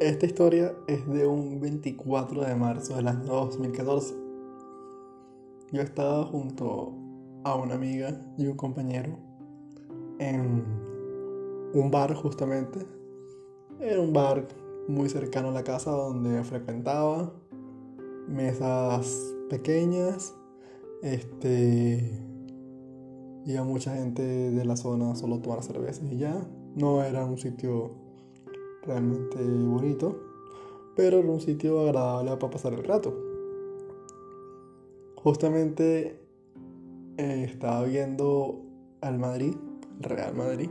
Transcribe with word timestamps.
Esta 0.00 0.26
historia 0.26 0.76
es 0.88 1.08
de 1.08 1.26
un 1.26 1.58
24 1.58 2.44
de 2.44 2.54
marzo 2.54 2.96
del 2.96 3.08
año 3.08 3.32
2014. 3.32 4.14
Yo 5.72 5.80
estaba 5.80 6.26
junto 6.26 6.92
a 7.44 7.54
una 7.54 7.76
amiga 7.76 8.20
y 8.36 8.46
un 8.46 8.58
compañero 8.58 9.16
en 10.18 10.66
un 11.72 11.90
bar 11.90 12.12
justamente. 12.14 12.80
Era 13.80 13.98
un 13.98 14.12
bar 14.12 14.46
muy 14.86 15.08
cercano 15.08 15.48
a 15.48 15.52
la 15.52 15.64
casa 15.64 15.92
donde 15.92 16.44
frecuentaba. 16.44 17.32
Mesas 18.28 19.34
pequeñas. 19.48 20.34
Este. 21.02 22.20
Iba 23.46 23.64
mucha 23.64 23.94
gente 23.94 24.22
de 24.22 24.64
la 24.66 24.76
zona 24.76 25.14
solo 25.14 25.36
a 25.36 25.42
tomar 25.42 25.62
cervezas 25.62 26.04
y 26.12 26.18
ya. 26.18 26.46
No 26.74 27.02
era 27.02 27.24
un 27.24 27.38
sitio 27.38 28.05
realmente 28.86 29.38
bonito, 29.38 30.16
pero 30.94 31.18
era 31.18 31.28
un 31.28 31.40
sitio 31.40 31.80
agradable 31.80 32.36
para 32.36 32.50
pasar 32.50 32.72
el 32.72 32.84
rato. 32.84 33.14
Justamente 35.16 36.20
eh, 37.18 37.44
estaba 37.50 37.82
viendo 37.84 38.62
al 39.00 39.18
Madrid, 39.18 39.54
el 39.98 40.04
Real 40.04 40.34
Madrid, 40.34 40.70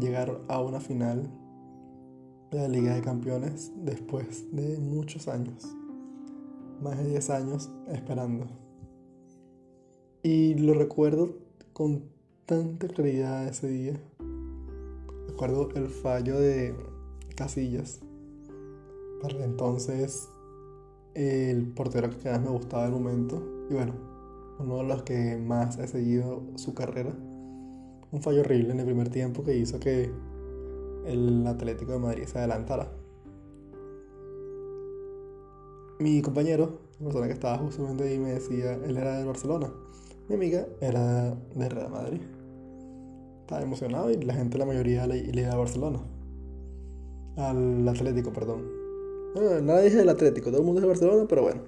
llegar 0.00 0.40
a 0.48 0.60
una 0.60 0.80
final 0.80 1.30
de 2.50 2.58
la 2.58 2.68
Liga 2.68 2.94
de 2.94 3.02
Campeones 3.02 3.72
después 3.76 4.44
de 4.52 4.78
muchos 4.78 5.28
años, 5.28 5.64
más 6.82 6.98
de 6.98 7.10
10 7.10 7.30
años 7.30 7.70
esperando. 7.88 8.46
Y 10.22 10.54
lo 10.54 10.74
recuerdo 10.74 11.36
con 11.72 12.04
tanta 12.46 12.88
claridad 12.88 13.46
ese 13.46 13.68
día. 13.68 14.00
Recuerdo 15.28 15.68
el 15.74 15.88
fallo 15.88 16.38
de 16.38 16.74
Casillas. 17.36 18.00
Para 19.22 19.44
entonces, 19.44 20.28
el 21.14 21.72
portero 21.72 22.10
que 22.10 22.30
más 22.30 22.40
me 22.40 22.50
gustaba 22.50 22.84
del 22.84 22.92
momento. 22.92 23.42
Y 23.70 23.74
bueno, 23.74 23.94
uno 24.58 24.78
de 24.78 24.84
los 24.84 25.02
que 25.02 25.36
más 25.36 25.78
he 25.78 25.86
seguido 25.86 26.42
su 26.56 26.74
carrera. 26.74 27.14
Un 28.10 28.22
fallo 28.22 28.40
horrible 28.40 28.72
en 28.72 28.80
el 28.80 28.86
primer 28.86 29.08
tiempo 29.08 29.44
que 29.44 29.56
hizo 29.56 29.78
que 29.80 30.10
el 31.06 31.46
Atlético 31.46 31.92
de 31.92 31.98
Madrid 31.98 32.24
se 32.24 32.38
adelantara. 32.38 32.90
Mi 35.98 36.20
compañero, 36.20 36.78
la 36.98 37.04
persona 37.04 37.26
que 37.26 37.32
estaba 37.32 37.58
justamente 37.58 38.04
ahí, 38.04 38.18
me 38.18 38.32
decía, 38.32 38.74
él 38.74 38.96
era 38.96 39.18
de 39.18 39.24
Barcelona. 39.24 39.72
Mi 40.28 40.34
amiga 40.34 40.66
era 40.80 41.34
de 41.54 41.68
Real 41.68 41.90
Madrid. 41.90 42.20
Estaba 43.40 43.62
emocionado 43.62 44.10
y 44.10 44.16
la 44.16 44.34
gente, 44.34 44.58
la 44.58 44.66
mayoría, 44.66 45.06
le, 45.06 45.22
le 45.22 45.42
iba 45.42 45.52
a 45.52 45.56
Barcelona. 45.56 46.00
Al 47.36 47.86
Atlético, 47.86 48.32
perdón. 48.32 48.64
No, 49.34 49.60
nada 49.60 49.82
dije 49.82 49.96
del 49.96 50.08
Atlético, 50.08 50.50
todo 50.50 50.60
el 50.60 50.66
mundo 50.66 50.80
es 50.80 50.82
de 50.82 50.88
Barcelona, 50.88 51.26
pero 51.28 51.42
bueno, 51.42 51.60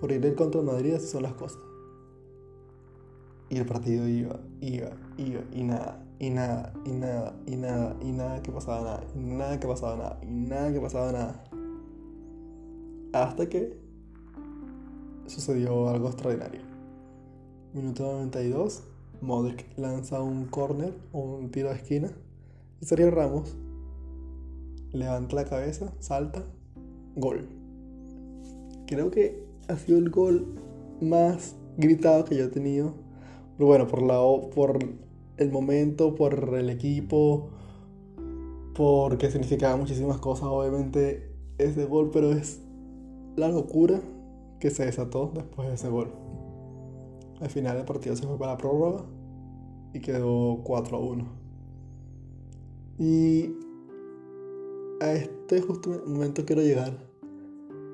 por 0.00 0.10
ir 0.10 0.24
en 0.26 0.34
contra 0.34 0.60
Madrid 0.62 0.94
así 0.94 1.06
son 1.06 1.22
las 1.22 1.34
cosas. 1.34 1.60
Y 3.48 3.58
el 3.58 3.66
partido 3.66 4.08
iba, 4.08 4.40
iba, 4.60 4.90
iba, 5.16 5.42
y 5.52 5.62
nada, 5.62 6.04
y 6.18 6.30
nada, 6.30 6.72
y 6.84 6.90
nada, 6.90 7.36
y 7.46 7.56
nada, 7.56 7.96
y 8.00 8.10
nada 8.10 8.42
que 8.42 8.50
pasaba 8.50 8.82
nada, 8.82 9.04
y 9.14 9.18
nada 9.18 9.60
que 9.60 9.68
pasaba 9.68 9.96
nada, 9.96 10.18
y 10.22 10.26
nada 10.26 10.72
que 10.72 10.80
pasaba 10.80 11.12
nada. 11.12 11.44
Hasta 13.12 13.48
que 13.48 13.78
sucedió 15.26 15.88
algo 15.88 16.08
extraordinario. 16.08 16.62
Minuto 17.72 18.02
92, 18.02 18.82
Modric 19.20 19.66
lanza 19.76 20.20
un 20.20 20.46
corner 20.46 20.94
o 21.12 21.20
un 21.20 21.50
tiro 21.50 21.68
de 21.68 21.76
esquina 21.76 22.10
y 22.80 22.86
Sergio 22.86 23.10
Ramos 23.10 23.56
levanta 24.94 25.36
la 25.36 25.44
cabeza, 25.44 25.92
salta, 25.98 26.44
gol. 27.16 27.48
Creo 28.86 29.10
que 29.10 29.44
ha 29.68 29.76
sido 29.76 29.98
el 29.98 30.10
gol 30.10 30.46
más 31.00 31.56
gritado 31.76 32.24
que 32.24 32.36
yo 32.36 32.44
he 32.44 32.48
tenido. 32.48 32.94
Pero 33.56 33.68
bueno, 33.68 33.86
por, 33.86 34.02
la, 34.02 34.18
por 34.54 34.78
el 35.36 35.50
momento, 35.50 36.14
por 36.14 36.54
el 36.54 36.70
equipo, 36.70 37.50
porque 38.74 39.30
significaba 39.30 39.76
muchísimas 39.76 40.18
cosas, 40.18 40.46
obviamente, 40.46 41.30
ese 41.58 41.84
gol, 41.84 42.10
pero 42.12 42.32
es 42.32 42.60
la 43.36 43.48
locura 43.48 44.00
que 44.58 44.70
se 44.70 44.84
desató 44.86 45.30
después 45.34 45.68
de 45.68 45.74
ese 45.74 45.88
gol. 45.88 46.10
Al 47.40 47.50
final 47.50 47.76
del 47.76 47.84
partido 47.84 48.16
se 48.16 48.26
fue 48.26 48.38
para 48.38 48.52
la 48.52 48.58
prórroga 48.58 49.04
y 49.92 50.00
quedó 50.00 50.60
4 50.64 50.96
a 50.96 51.00
1. 51.00 51.24
Y 52.98 53.63
a 55.04 55.12
este 55.12 55.60
justo 55.60 55.90
momento 56.06 56.46
quiero 56.46 56.62
llegar 56.62 56.96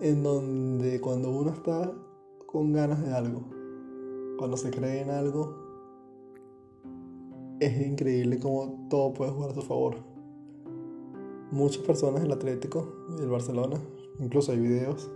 en 0.00 0.22
donde 0.22 1.02
cuando 1.02 1.30
uno 1.30 1.50
está 1.50 1.92
con 2.46 2.72
ganas 2.72 3.04
de 3.04 3.12
algo, 3.12 3.42
cuando 4.38 4.56
se 4.56 4.70
cree 4.70 5.02
en 5.02 5.10
algo, 5.10 5.54
es 7.60 7.86
increíble 7.86 8.38
cómo 8.38 8.86
todo 8.88 9.12
puede 9.12 9.32
jugar 9.32 9.50
a 9.50 9.54
su 9.54 9.60
favor. 9.60 9.96
Muchas 11.50 11.82
personas 11.82 12.22
del 12.22 12.32
Atlético 12.32 13.06
y 13.10 13.20
del 13.20 13.28
Barcelona, 13.28 13.78
incluso 14.18 14.52
hay 14.52 14.60
videos, 14.60 15.10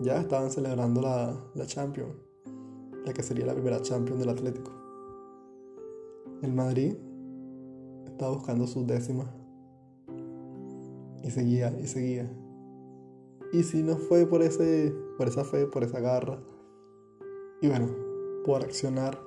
ya 0.00 0.20
estaban 0.20 0.50
celebrando 0.50 1.02
la, 1.02 1.40
la 1.54 1.66
Champions, 1.66 2.16
la 3.06 3.12
que 3.12 3.22
sería 3.22 3.46
la 3.46 3.54
primera 3.54 3.80
Champions 3.80 4.18
del 4.18 4.30
Atlético. 4.30 4.72
El 6.42 6.52
Madrid 6.52 6.96
estaba 8.08 8.32
buscando 8.32 8.66
su 8.66 8.84
décima 8.84 9.32
y 11.22 11.30
seguía 11.30 11.76
y 11.80 11.86
seguía. 11.86 12.30
Y 13.52 13.62
si 13.64 13.82
no 13.82 13.96
fue 13.96 14.26
por, 14.26 14.42
ese, 14.42 14.94
por 15.18 15.28
esa 15.28 15.44
fe, 15.44 15.66
por 15.66 15.84
esa 15.84 16.00
garra, 16.00 16.38
y 17.60 17.68
bueno, 17.68 17.86
por 18.44 18.62
accionar, 18.62 19.18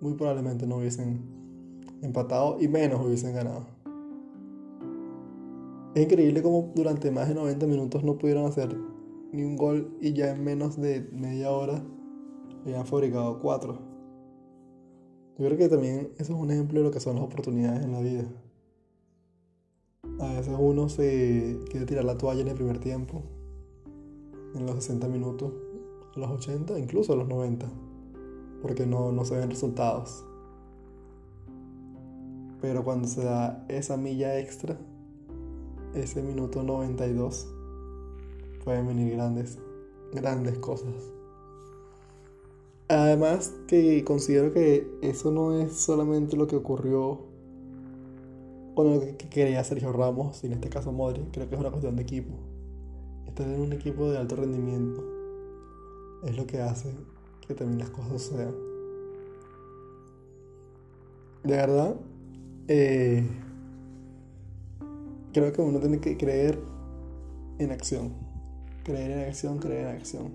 muy 0.00 0.14
probablemente 0.14 0.66
no 0.66 0.76
hubiesen 0.76 1.20
empatado 2.00 2.58
y 2.60 2.68
menos 2.68 3.04
hubiesen 3.04 3.34
ganado. 3.34 3.66
Es 5.94 6.02
increíble 6.04 6.42
como 6.42 6.72
durante 6.74 7.10
más 7.10 7.28
de 7.28 7.34
90 7.34 7.66
minutos 7.66 8.02
no 8.02 8.16
pudieron 8.16 8.46
hacer 8.46 8.74
ni 9.32 9.44
un 9.44 9.56
gol 9.56 9.96
y 10.00 10.12
ya 10.12 10.30
en 10.30 10.42
menos 10.42 10.80
de 10.80 11.08
media 11.12 11.50
hora 11.50 11.82
habían 12.64 12.86
fabricado 12.86 13.40
cuatro. 13.40 13.78
Yo 15.38 15.46
creo 15.46 15.58
que 15.58 15.68
también 15.68 16.12
eso 16.18 16.34
es 16.34 16.40
un 16.40 16.50
ejemplo 16.50 16.80
de 16.80 16.84
lo 16.86 16.90
que 16.90 17.00
son 17.00 17.16
las 17.16 17.24
oportunidades 17.24 17.84
en 17.84 17.92
la 17.92 18.00
vida. 18.00 18.24
Veces 20.42 20.56
uno 20.58 20.88
se 20.88 21.60
quiere 21.70 21.86
tirar 21.86 22.04
la 22.04 22.18
toalla 22.18 22.40
en 22.40 22.48
el 22.48 22.56
primer 22.56 22.80
tiempo, 22.80 23.22
en 24.56 24.66
los 24.66 24.74
60 24.74 25.06
minutos, 25.06 25.52
los 26.16 26.28
80, 26.32 26.80
incluso 26.80 27.12
a 27.12 27.16
los 27.16 27.28
90, 27.28 27.68
porque 28.60 28.84
no, 28.84 29.12
no 29.12 29.24
se 29.24 29.36
ven 29.36 29.50
resultados. 29.50 30.24
Pero 32.60 32.82
cuando 32.82 33.06
se 33.06 33.22
da 33.22 33.64
esa 33.68 33.96
milla 33.96 34.36
extra, 34.40 34.76
ese 35.94 36.24
minuto 36.24 36.64
92, 36.64 37.46
pueden 38.64 38.88
venir 38.88 39.12
grandes, 39.12 39.60
grandes 40.12 40.58
cosas. 40.58 40.92
Además 42.88 43.54
que 43.68 44.02
considero 44.02 44.52
que 44.52 44.90
eso 45.02 45.30
no 45.30 45.56
es 45.56 45.72
solamente 45.72 46.36
lo 46.36 46.48
que 46.48 46.56
ocurrió 46.56 47.31
con 48.74 48.94
lo 48.94 49.00
que 49.00 49.28
quería 49.28 49.62
Sergio 49.64 49.92
Ramos, 49.92 50.42
y 50.44 50.46
en 50.46 50.54
este 50.54 50.68
caso 50.68 50.92
Modric, 50.92 51.30
creo 51.32 51.48
que 51.48 51.54
es 51.54 51.60
una 51.60 51.70
cuestión 51.70 51.96
de 51.96 52.02
equipo. 52.02 52.34
Estar 53.26 53.48
en 53.48 53.60
un 53.60 53.72
equipo 53.72 54.10
de 54.10 54.18
alto 54.18 54.36
rendimiento 54.36 55.02
es 56.24 56.36
lo 56.36 56.46
que 56.46 56.60
hace 56.60 56.92
que 57.46 57.54
también 57.54 57.78
las 57.78 57.90
cosas 57.90 58.22
sucedan. 58.22 58.54
De 61.44 61.56
verdad, 61.56 61.96
eh, 62.68 63.26
creo 65.32 65.52
que 65.52 65.60
uno 65.60 65.80
tiene 65.80 65.98
que 65.98 66.16
creer 66.16 66.58
en 67.58 67.72
acción. 67.72 68.12
Creer 68.84 69.10
en 69.10 69.28
acción, 69.28 69.58
creer 69.58 69.86
en 69.86 69.96
acción. 69.96 70.30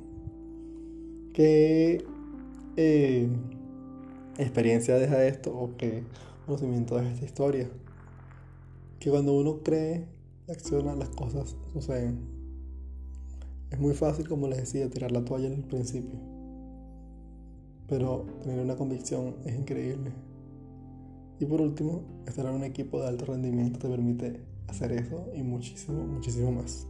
¿Qué 1.33 2.03
eh, 2.75 3.29
experiencia 4.37 4.95
deja 4.95 5.23
esto 5.25 5.55
o 5.55 5.77
qué 5.77 6.03
conocimiento 6.45 6.97
deja 6.97 7.11
esta 7.11 7.25
historia? 7.25 7.69
Que 8.99 9.09
cuando 9.09 9.33
uno 9.37 9.61
cree 9.63 10.07
y 10.47 10.51
acciona, 10.51 10.95
las 10.95 11.09
cosas 11.09 11.55
suceden. 11.73 12.19
Es 13.69 13.79
muy 13.79 13.93
fácil, 13.93 14.27
como 14.27 14.47
les 14.47 14.59
decía, 14.59 14.89
tirar 14.89 15.11
la 15.11 15.23
toalla 15.25 15.47
en 15.47 15.53
el 15.53 15.63
principio. 15.63 16.19
Pero 17.87 18.25
tener 18.43 18.59
una 18.59 18.75
convicción 18.75 19.35
es 19.45 19.57
increíble. 19.57 20.11
Y 21.39 21.45
por 21.45 21.61
último, 21.61 22.01
estar 22.25 22.45
en 22.45 22.55
un 22.55 22.63
equipo 22.63 22.99
de 22.99 23.07
alto 23.07 23.25
rendimiento 23.25 23.79
te 23.79 23.87
permite 23.87 24.41
hacer 24.67 24.91
eso 24.91 25.25
y 25.35 25.43
muchísimo, 25.43 26.03
muchísimo 26.05 26.51
más. 26.51 26.87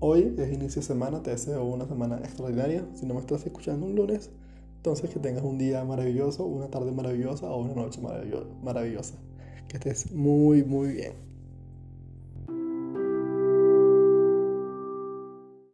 Hoy 0.00 0.34
es 0.36 0.52
inicio 0.52 0.80
de 0.80 0.86
semana, 0.86 1.22
te 1.22 1.30
deseo 1.30 1.64
una 1.64 1.86
semana 1.86 2.18
extraordinaria. 2.18 2.88
Si 2.94 3.06
no 3.06 3.14
me 3.14 3.20
estás 3.20 3.44
escuchando 3.44 3.86
un 3.86 3.94
lunes, 3.94 4.30
entonces 4.76 5.10
que 5.10 5.20
tengas 5.20 5.44
un 5.44 5.58
día 5.58 5.84
maravilloso, 5.84 6.44
una 6.44 6.68
tarde 6.68 6.90
maravillosa 6.90 7.48
o 7.50 7.60
una 7.60 7.74
noche 7.74 8.00
maravillosa. 8.62 9.14
Que 9.72 9.78
estés 9.78 10.12
muy, 10.12 10.62
muy 10.62 10.92
bien. 10.92 11.31